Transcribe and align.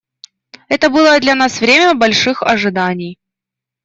Это 0.77 0.89
было 0.95 1.19
для 1.19 1.35
нас 1.35 1.59
время 1.61 1.93
больших 1.93 2.41
ожиданий. 2.41 3.19